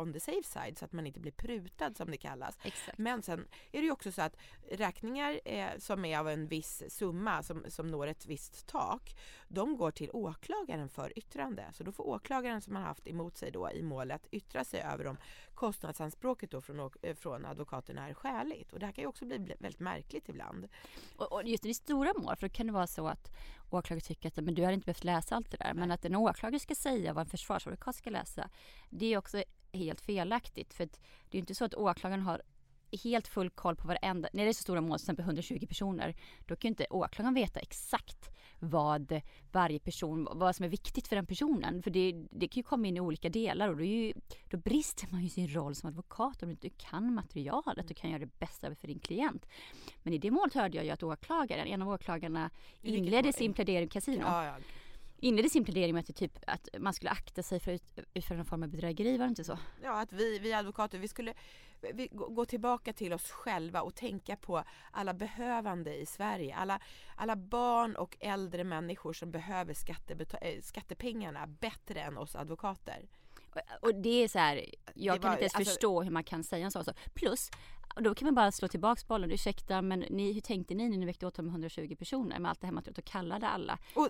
[0.00, 2.58] on the safe side så att man inte blir prutad som det kallas.
[2.62, 2.98] Exakt.
[2.98, 4.36] Men sen är det ju också så att
[4.70, 9.16] räkningar eh, som är av en viss summa som, som når ett visst tak
[9.48, 11.64] de går till åklagaren för yttrande.
[11.72, 15.06] Så då får åklagaren som man haft emot sig då i målet yttra sig över
[15.06, 15.16] om
[15.54, 18.72] kostnadsanspråket då från, eh, från advokaterna är skäligt.
[18.72, 20.68] Och det här kan ju också bli väldigt märkligt ibland.
[21.16, 23.30] Och, och just i stora mål, för då kan det vara så att
[23.70, 25.64] åklagare tycker att men du har inte behövt läsa allt det där.
[25.64, 25.74] Nej.
[25.74, 28.50] Men att en åklagare ska säga vad en försvarsadvokat ska läsa,
[28.90, 30.74] det är också helt felaktigt.
[30.74, 32.42] För det är ju inte så att åklagaren har
[33.02, 36.16] helt full koll på varenda, när det är så stora mål, till exempel 120 personer,
[36.46, 38.30] då kan ju inte åklagaren veta exakt
[38.70, 39.20] vad
[39.52, 41.82] varje person, vad som är viktigt för den personen.
[41.82, 44.12] För det, det kan ju komma in i olika delar och då, ju,
[44.50, 48.10] då brister man ju sin roll som advokat om du inte kan materialet och kan
[48.10, 49.46] göra det bästa för din klient.
[50.02, 52.50] Men i det målet hörde jag ju att åklagaren, en av åklagarna
[52.82, 54.22] inledde sin plädering kasino.
[54.22, 54.54] Ja, ja
[55.24, 58.46] inledde sin plädering med att, typ, att man skulle akta sig för att utföra någon
[58.46, 59.58] form av bedrägeri, var det inte så?
[59.82, 61.34] Ja, att vi, vi advokater, vi skulle
[61.92, 66.54] vi, gå tillbaka till oss själva och tänka på alla behövande i Sverige.
[66.54, 66.80] Alla,
[67.16, 69.76] alla barn och äldre människor som behöver
[70.40, 73.08] äh, skattepengarna bättre än oss advokater.
[73.80, 76.24] Och det är så här, jag det kan var, inte ens alltså, förstå hur man
[76.24, 76.96] kan säga en sån sak.
[77.14, 77.50] Plus
[77.94, 79.30] och då kan man bara slå tillbaks bollen.
[79.30, 82.60] Ursäkta men ni, hur tänkte ni när ni väckte åtal med 120 personer med allt
[82.60, 83.78] det här materialet och kallade alla?
[83.94, 84.08] Och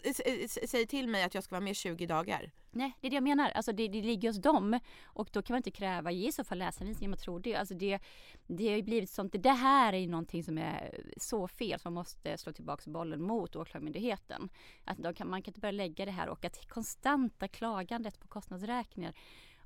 [0.68, 2.52] säg till mig att jag ska vara med 20 dagar.
[2.70, 3.50] Nej det är det jag menar.
[3.50, 4.80] Alltså det, det ligger hos dem.
[5.04, 7.54] Och då kan man inte kräva, ge i så fall läsarinvisningar man tror det.
[7.54, 7.98] Alltså det,
[8.46, 9.34] det har ju blivit sånt.
[9.38, 13.22] Det här är ju någonting som är så fel som man måste slå tillbaks bollen
[13.22, 14.48] mot åklagarmyndigheten.
[14.84, 18.28] Att då kan, man kan inte börja lägga det här och att konstanta klagandet på
[18.28, 19.14] kostnadsräkningar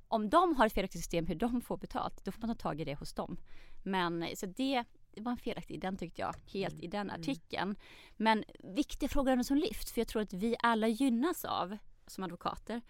[0.08, 2.80] om de har ett felaktigt system hur de får betalt, då får man ta tag
[2.80, 3.36] i det hos dem.
[3.82, 6.84] Men så det, det var en felaktig i den tyckte jag, helt Mm.
[6.84, 7.76] i den artikeln.
[8.16, 12.80] Men viktiga frågor som lyfts, för jag tror att vi alla gynnas av som advokater.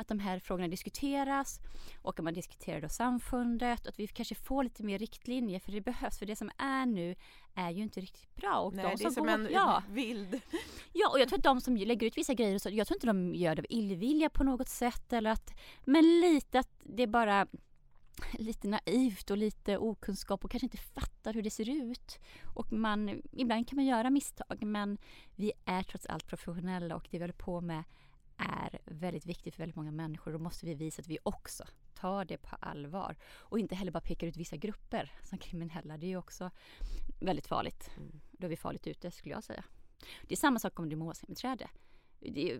[0.00, 1.60] Att de här frågorna diskuteras
[2.02, 5.72] och att man diskuterar då samfundet och att vi kanske får lite mer riktlinjer för
[5.72, 6.18] det behövs.
[6.18, 7.14] För det som är nu
[7.54, 8.58] är ju inte riktigt bra.
[8.58, 10.40] Och Nej, de det är som går, en ja, vild...
[10.92, 13.06] Ja, och jag tror att de som lägger ut vissa grejer, så, jag tror inte
[13.06, 15.12] de gör det av illvilja på något sätt.
[15.12, 15.50] Eller att,
[15.84, 17.46] men lite att det är bara
[18.32, 22.18] lite naivt och lite okunskap och kanske inte fattar hur det ser ut.
[22.54, 24.98] Och man, ibland kan man göra misstag men
[25.36, 27.84] vi är trots allt professionella och det vi håller på med
[28.38, 30.32] är väldigt viktigt för väldigt många människor.
[30.32, 33.16] Då måste vi visa att vi också tar det på allvar.
[33.24, 35.98] Och inte heller bara pekar ut vissa grupper som kriminella.
[35.98, 36.50] Det är ju också
[37.20, 37.90] väldigt farligt.
[38.32, 39.64] Då är vi farligt ute skulle jag säga.
[40.22, 41.68] Det är samma sak om det målsägandebiträde.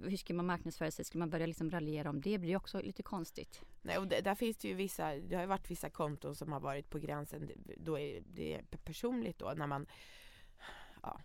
[0.08, 1.04] Hur ska man marknadsföra sig?
[1.04, 2.30] Ska man börja liksom raljera om det?
[2.30, 3.62] Det blir också lite konstigt.
[3.82, 6.60] Nej, och där finns det ju vissa, det har ju varit vissa konton som har
[6.60, 9.86] varit på gränsen, då är det personligt då när man
[11.08, 11.20] ja,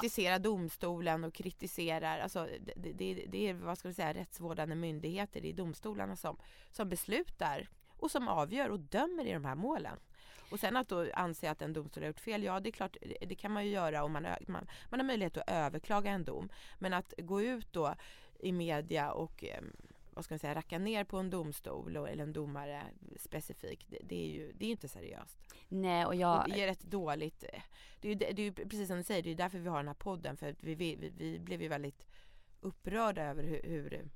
[0.00, 5.44] kritiserar domstolen och kritiserar, alltså det, det, det- är vad ska vi säga, rättsvårdande myndigheter,
[5.44, 6.38] är domstolarna som,
[6.70, 9.98] som beslutar och som avgör och dömer i de här målen.
[10.50, 12.96] Och sen att då anse att en domstol har gjort fel, ja det är klart,
[13.20, 16.48] det, kan man ju göra om man, man, man har möjlighet att överklaga en dom.
[16.78, 17.94] Men att gå ut då
[18.38, 19.72] i media och em,
[20.16, 22.82] vad ska man säga, racka ner på en domstol och, eller en domare
[23.16, 25.38] specifikt, det, det är ju det är inte seriöst.
[25.68, 26.44] Nej, och Och jag...
[26.48, 27.44] det ger ett dåligt,
[28.00, 29.88] det är, ju, det är precis som du säger, det är därför vi har den
[29.88, 32.06] här podden för att vi, vi, vi, blev ju väldigt
[32.60, 34.08] upprörda över hur, hur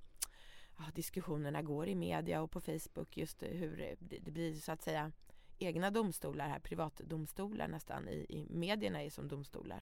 [0.79, 4.83] ja, diskussionerna går i media och på Facebook just hur det, det blir så att
[4.83, 5.13] säga
[5.59, 9.81] egna domstolar här, privatdomstolar nästan i, i medierna är som domstolar.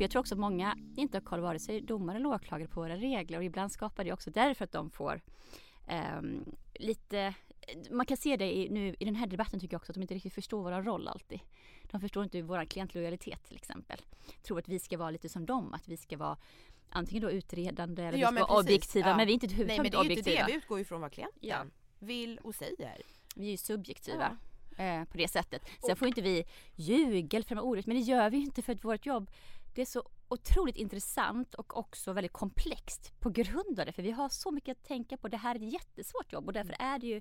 [0.00, 2.80] För jag tror också att många inte har koll vare sig domare eller åklagare på
[2.80, 5.20] våra regler och ibland skapar det också därför att de får
[5.86, 7.34] ehm, lite
[7.90, 10.02] man kan se det i, nu i den här debatten tycker jag också att de
[10.02, 11.40] inte riktigt förstår vår roll alltid.
[11.90, 14.00] De förstår inte vår klientlojalitet till exempel.
[14.42, 16.36] Tror att vi ska vara lite som dem, att vi ska vara
[16.90, 18.70] antingen då utredande eller Ja, vi ska vara precis.
[18.76, 19.16] objektiva Ja.
[19.16, 20.46] men vi är inte Nej men överhuvudtaget det är ju inte objektiva.
[20.46, 21.64] det, vi utgår ju från vad klienten Ja.
[21.98, 23.02] vill och säger.
[23.36, 24.36] Vi är ju subjektiva
[24.76, 25.62] eh, på det sättet.
[25.86, 26.44] Sen får inte vi
[26.76, 29.30] ljuga eller främma ordet men det gör vi ju inte för att vårt jobb
[29.74, 33.92] det är så otroligt intressant och också väldigt komplext på grund av det.
[33.92, 35.28] För vi har så mycket att tänka på.
[35.28, 37.20] Det här är ett jättesvårt jobb och därför är det ju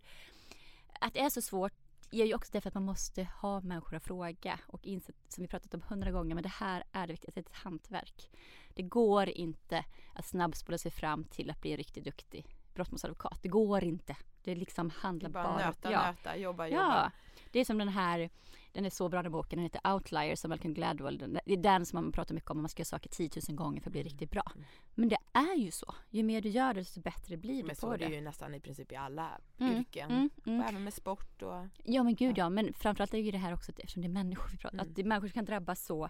[0.99, 1.73] att det är så svårt
[2.11, 5.47] är ju också därför att man måste ha människor att fråga och inse, som vi
[5.47, 8.29] pratat om hundra gånger, men det här är det viktigaste, ett hantverk.
[8.73, 13.39] Det går inte att snabbspola sig fram till att bli en riktigt duktig brottmålsadvokat.
[13.41, 14.15] Det går inte.
[14.43, 15.67] Det liksom Det handlar är bara bara...
[15.67, 16.11] nöta, ja.
[16.11, 16.81] nöta, jobba, jobba.
[16.81, 17.11] Ja,
[17.51, 18.29] det är som den här,
[18.73, 21.17] den är så bra den boken, den heter Outliers av Malcolm Gladwell.
[21.17, 23.57] Den, det är den som man pratar mycket om, man ska göra saker 10 000
[23.57, 24.43] gånger för att bli riktigt bra.
[24.95, 27.75] Men det är ju så, ju mer du gör det desto bättre blir du Men
[27.75, 28.15] på så är det det.
[28.15, 29.29] ju nästan i princip i alla
[29.59, 30.11] Mm, yrken.
[30.11, 30.59] mm, mm.
[30.59, 33.53] Och även med sport och Ja men gud ja, men framförallt är ju det här
[33.53, 34.89] också eftersom det är människor vi pratar Mm.
[34.89, 36.09] att det, människor kan drabbas så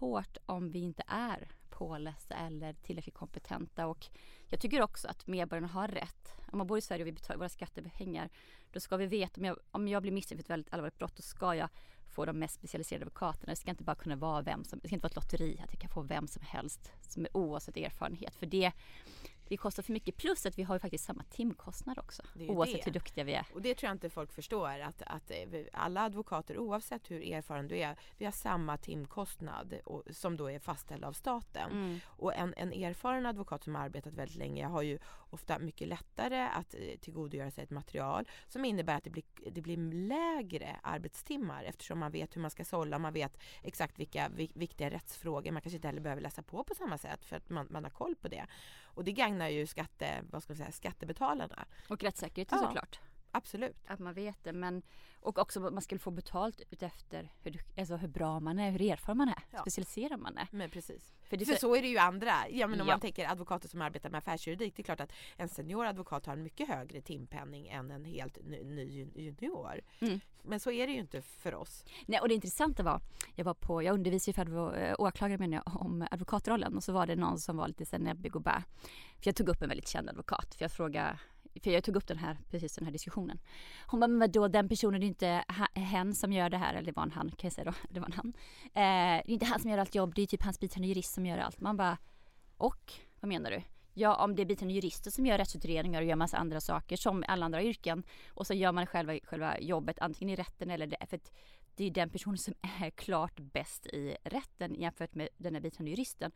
[0.00, 4.06] hårt om vi inte är pålästa eller tillräckligt kompetenta och
[4.46, 6.34] jag tycker också att medborgarna har rätt.
[6.52, 8.30] Om man bor i Sverige och vi betalar våra skattepengar
[8.72, 11.16] då ska vi veta om jag, om jag blir misstänkt för ett väldigt allvarligt brott
[11.16, 11.68] då ska jag
[12.10, 13.52] få de mest specialiserade advokaterna.
[13.52, 15.72] Det ska inte bara kunna vara vem som, det ska inte vara ett lotteri att
[15.72, 18.72] jag kan få vem som helst som är oavsett erfarenhet för det
[19.50, 22.84] det kostar för mycket plus att vi har ju faktiskt samma timkostnad också oavsett det.
[22.84, 23.46] hur duktiga vi är.
[23.54, 27.32] Och det tror jag inte folk förstår att, att eh, vi- alla advokater oavsett hur
[27.32, 31.70] erfaren du är, vi har samma timkostnad och, som då är fastställd av staten.
[31.70, 32.00] Mm.
[32.06, 34.98] Och en, en erfaren advokat som har arbetat väldigt länge har ju
[35.30, 39.60] ofta mycket lättare att eh, tillgodogöra sig ett material som innebär att det blir, det
[39.60, 39.76] blir
[40.08, 44.90] lägre arbetstimmar eftersom man vet hur man ska sålla, man vet exakt vilka vi, viktiga
[44.90, 47.84] rättsfrågor, man kanske inte heller behöver läsa på på samma sätt för att man, man
[47.84, 48.46] har koll på det.
[49.00, 51.64] Och det gagnar ju skatte, vad ska man säga, skattebetalarna.
[51.88, 52.66] Och rättssäkerheten Ja.
[52.66, 53.00] såklart.
[53.32, 53.76] Absolut.
[53.86, 54.52] Att man vet det.
[54.52, 54.82] Men,
[55.20, 58.82] och också att man skulle få betalt utefter hur, alltså hur bra man är, hur
[58.82, 59.60] erfaren man är, Ja.
[59.60, 60.48] specialiserad man är.
[60.50, 61.12] Men precis.
[61.28, 62.32] För det För så- så är det ju andra.
[62.50, 62.92] Ja, men om Ja.
[62.94, 64.76] man tänker advokater som arbetar med affärsjuridik.
[64.76, 68.64] Det är klart att en senioradvokat har en mycket högre timpenning än en helt ny,
[68.64, 69.80] ny junior.
[70.00, 70.20] Mm.
[70.42, 71.84] Men så är det ju inte för oss.
[72.06, 73.00] Nej, och det intressanta var,
[73.34, 76.92] jag var på, jag undervisade för advo, eh, åklagare menar jag, om advokatrollen och så
[76.92, 78.62] var det någon som var lite så näbbig och bä.
[79.18, 81.18] För jag tog upp en väldigt känd advokat, för jag frågade
[81.62, 83.38] för jag tog upp den här, precis den här diskussionen.
[83.86, 86.86] Hon bara, men vadå den personen, det är inte hen som gör det här, eller
[86.86, 88.32] det var en han kan jag säga då, det var en han.
[88.64, 91.14] Eh, det är inte han som gör allt jobb, det är typ hans biträdande jurist
[91.14, 91.60] som gör allt.
[91.60, 91.98] Man bara,
[92.56, 93.62] och vad menar du?
[93.94, 97.24] Ja, om det är biträdande jurister som gör rättsutredningar och gör massa andra saker som
[97.28, 101.06] alla andra yrken och så gör man själva, själva jobbet antingen i rätten eller det.
[101.08, 101.32] För att
[101.74, 105.90] det är den personen som är klart bäst i rätten jämfört med den här biträdande
[105.90, 106.32] juristen.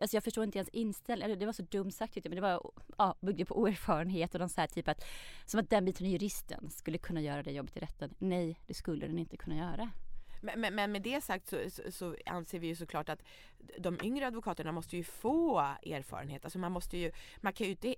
[0.00, 1.38] Alltså jag förstår inte ens inställningen.
[1.38, 4.60] det var så dumt sagt men det var, ja, byggde på oerfarenhet och någon så
[4.60, 5.04] här typ att,
[5.46, 8.14] som att den biträdande juristen skulle kunna göra det jobbet i rätten.
[8.18, 9.90] Nej, det skulle den inte kunna göra.
[10.40, 13.22] Men, men, men med det sagt så, så, så, anser vi ju såklart att
[13.78, 16.44] de yngre advokaterna måste ju få erfarenhet.
[16.44, 17.94] Alltså man måste ju, man kan ju inte,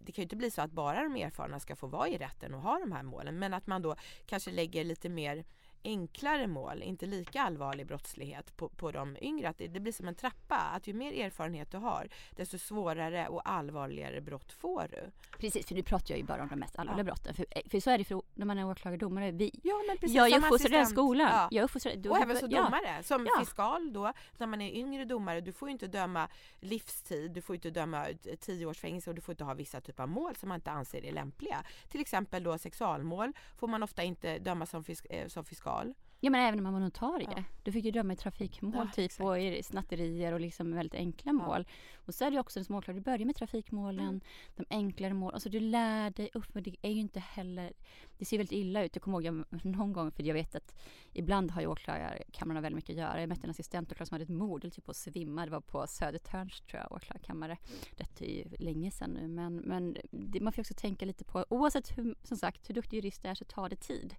[0.00, 2.54] det kan ju inte bli så att bara de erfarna ska få vara i rätten
[2.54, 5.44] och ha de här målen men att man då kanske lägger lite mer
[5.86, 9.48] enklare mål, inte lika allvarlig brottslighet på, på de yngre.
[9.48, 13.28] Att det, det, blir som en trappa, att ju mer erfarenhet du har desto svårare
[13.28, 15.10] och allvarligare brott får du.
[15.38, 17.04] Precis, för nu pratar jag ju bara om de mest allvarliga ja.
[17.04, 17.34] brotten.
[17.34, 19.32] För, eh, för så är det för när man är åklagardomare.
[19.32, 21.28] Vi, ja, men precis, jag är uppfostrad i den skolan.
[21.32, 21.48] Ja.
[21.50, 23.02] Jag uppfostrad, och även som domare.
[23.02, 23.40] Som ja.
[23.40, 26.28] fiskal då, när man är yngre domare, du får ju inte döma
[26.60, 28.06] livstid, du får inte döma
[28.40, 30.70] tio års fängelse och du får inte ha vissa typer av mål som man inte
[30.70, 31.64] anser är lämpliga.
[31.88, 35.94] Till exempel då sexualmål får man ofta inte döma som, fisk, eh, som fiskal illegal.
[36.20, 37.28] Ja men även om man var notarie.
[37.36, 37.42] Ja.
[37.62, 39.24] Du fick ju döma i trafikmål ja, typ exakt.
[39.24, 41.66] och i snatterier och liksom väldigt enkla mål.
[41.94, 44.20] Och så är det också en smååklagare, du börjar med trafikmålen, mm.
[44.56, 45.34] de enklare målen.
[45.34, 47.72] Alltså du lär dig upp, men det är ju inte heller,
[48.18, 48.96] det ser väldigt illa ut.
[48.96, 50.74] Jag kommer ihåg jag, någon gång, för jag vet att
[51.12, 53.20] ibland har ju åklagarkamrarna väldigt mycket att göra.
[53.20, 55.44] Jag mötte en assistentåklagare som hade ett mord, eller typ på att svimma.
[55.44, 57.56] Det var på Södertörns tror jag, åklagarkammare.
[57.96, 61.46] Detta är ju länge sedan nu men, men det, man får också tänka lite på,
[61.48, 64.14] oavsett hur, som sagt, hur duktig jurist du är så tar det tid.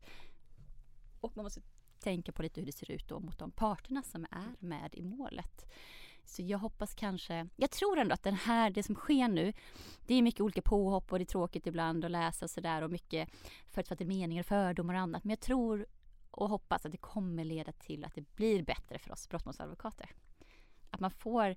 [1.22, 1.61] Och man måste
[1.99, 5.03] tänka på lite hur det ser ut då mot de parterna som är med i
[5.03, 5.65] målet.
[6.26, 9.53] Så jag hoppas kanske, jag tror ändå att den här, det som sker nu,
[10.07, 13.30] det är mycket olika påhopp och det är tråkigt ibland att läsa sådär och mycket
[13.70, 15.24] förutfattade meningar, fördomar och annat.
[15.24, 15.86] Men jag tror
[16.32, 20.11] och hoppas att det kommer leda till att det blir bättre för oss brottmålsadvokater.
[20.89, 21.55] Att man får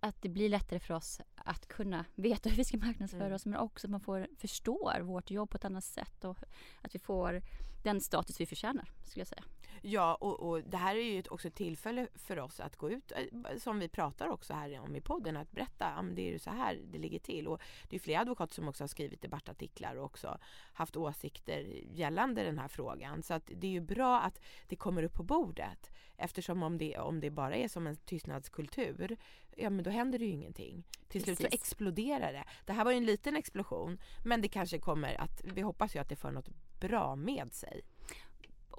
[0.00, 3.34] att det blir lättare för oss att kunna veta hur vi ska marknadsföra mm.
[3.34, 6.38] oss men också att man får, förstår vårt jobb på ett annat sätt och
[6.80, 7.42] att vi får
[7.82, 9.44] den status vi förtjänar skulle jag säga.
[9.82, 13.12] Ja och, och det här är ju också ett tillfälle för oss att gå ut
[13.16, 16.50] eh, som vi pratar också här om i podden att berätta om det är så
[16.50, 20.04] här det ligger till och det är flera advokater som också har skrivit debattartiklar och
[20.04, 20.38] också
[20.72, 21.60] haft åsikter
[21.92, 25.22] gällande den här frågan så att det är ju bra att det kommer upp på
[25.22, 29.16] bordet eftersom om det, om det bara är som en tystnadskultur
[29.56, 30.84] ja men då händer det ju ingenting.
[31.08, 32.44] Till slut så exploderar det.
[32.64, 35.98] Det här var ju en liten explosion men det kanske kommer att, vi hoppas ju
[35.98, 36.48] att det för något
[36.80, 37.82] bra med sig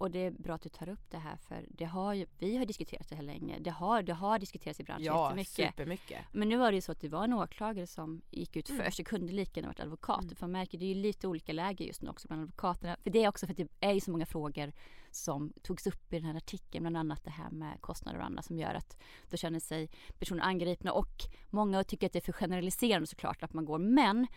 [0.01, 2.57] och det är bra att du tar upp det här för det har ju, vi
[2.57, 3.59] har diskuterat det här länge.
[3.59, 5.53] Det har, det har diskuterats i branschen ja, jättemycket.
[5.53, 6.19] supermycket.
[6.31, 8.85] Men nu var det ju så att det var en åklagare som gick ut mm.
[8.85, 8.97] först.
[8.97, 10.23] Det kunde lika gärna varit advokat.
[10.23, 10.35] Mm.
[10.35, 12.97] För man märker det är ju lite olika läger just nu också bland advokaterna.
[13.03, 14.71] För det är också för att det är ju så många frågor
[15.11, 16.83] som togs upp i den här artikeln.
[16.83, 18.97] Bland annat det här med kostnader och annat som gör att
[19.29, 19.89] då känner sig
[20.19, 20.91] personer angripna.
[20.91, 23.79] Och många tycker att det är för generaliserande såklart att man går.
[23.79, 24.27] Men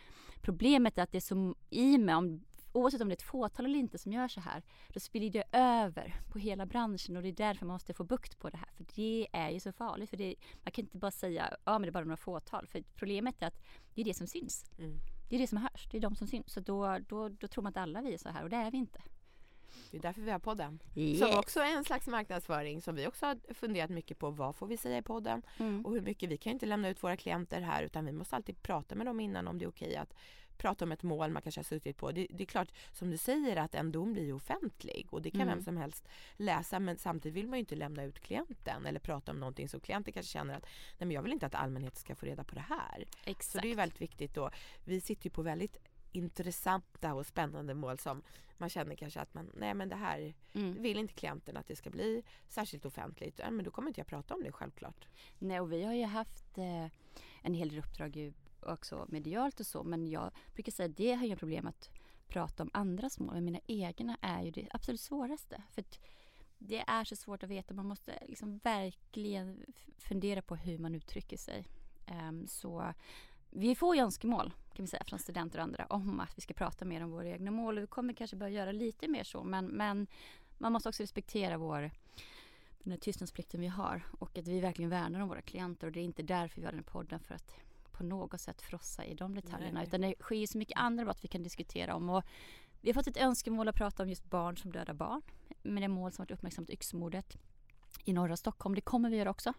[0.40, 2.44] problemet är att det är så i med om
[2.74, 5.44] oavsett om det är ett fåtal eller inte som gör så här, då spiller det
[5.52, 8.68] över på hela branschen och det är därför man måste få bukt på det här.
[8.76, 10.10] För det är ju så farligt.
[10.10, 12.66] För det, man kan inte bara säga ja men det är bara några fåtal.
[12.66, 13.62] För problemet är att
[13.94, 14.70] det är det som syns.
[14.78, 14.98] Mm.
[15.28, 15.88] Det är det som hörs.
[15.90, 16.52] Det är de som syns.
[16.52, 18.70] Så då, då, då tror man att alla vi är så här och det är
[18.70, 19.02] vi inte.
[19.90, 20.82] Det är därför vi har podden.
[20.94, 21.18] Yes.
[21.18, 24.30] Som också är en slags marknadsföring som vi också har funderat mycket på.
[24.30, 25.42] Vad får vi säga i podden?
[25.58, 25.86] Mm.
[25.86, 28.62] Och hur mycket, vi kan inte lämna ut våra klienter här utan vi måste alltid
[28.62, 30.14] prata med dem innan om det är okej att
[30.56, 32.12] prata om ett mål man kanske har suttit på.
[32.12, 35.40] Det, det, är klart, som du säger, att en dom blir offentlig och det kan
[35.40, 35.54] mm.
[35.54, 39.32] vem som helst läsa men samtidigt vill man ju inte lämna ut klienten eller prata
[39.32, 40.62] om någonting så klienten kanske känner att
[40.98, 43.04] nej men jag vill inte att allmänheten ska få reda på det här.
[43.24, 43.52] Exakt.
[43.52, 44.50] Så det är väldigt viktigt då.
[44.84, 45.76] Vi sitter ju på väldigt
[46.12, 48.22] intressanta och spännande mål som
[48.58, 50.82] man känner kanske att man, nej men det här mm.
[50.82, 53.38] vill inte klienten att det ska bli särskilt offentligt.
[53.38, 55.08] Ja, men då kommer inte jag prata om det självklart.
[55.38, 56.86] Nej och vi har ju haft eh,
[57.42, 58.32] en hel del uppdrag
[58.72, 61.90] också medialt och så men jag brukar säga att det har inga problem att
[62.28, 65.62] prata om andras mål men mina egna är ju det absolut svåraste.
[65.70, 65.84] För
[66.58, 69.64] det är så svårt att veta, man måste liksom verkligen
[69.98, 71.64] fundera på hur man uttrycker sig.
[72.28, 72.94] Um, så
[73.50, 76.54] vi får ju önskemål kan vi säga från studenter och andra om att vi ska
[76.54, 79.44] prata mer om våra egna mål och vi kommer kanske börja göra lite mer så
[79.44, 80.06] men, men
[80.58, 81.90] man måste också respektera vår
[82.78, 86.00] den här tystnadsplikten vi har och att vi verkligen värnar om våra klienter och det
[86.00, 87.54] är inte därför vi har den här podden för att
[87.96, 89.88] på något sätt frossa i de detaljerna Nej.
[89.88, 92.24] utan det sker så mycket andra brott vi kan diskutera om och
[92.80, 95.22] vi har fått ett önskemål att prata om just barn som dödar barn
[95.62, 97.36] med det mål som varit uppmärksammat yxmordet
[98.04, 98.74] i norra Stockholm.
[98.74, 99.52] Det kommer vi göra också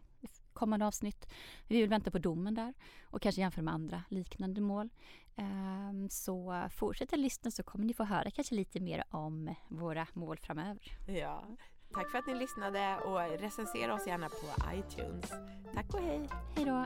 [0.55, 1.27] kommande avsnitt.
[1.67, 2.73] Vi vill vänta på domen där
[3.03, 4.89] och kanske jämföra med andra liknande mål.
[5.35, 10.37] Ehm, så fortsätt lyssna så kommer ni få höra kanske lite mer om våra mål
[10.37, 10.97] framöver.
[11.07, 11.45] Ja,
[11.93, 15.29] tack för att ni lyssnade och recensera oss gärna på iTunes.
[15.73, 16.29] Tack och hej!
[16.55, 16.85] Hej då!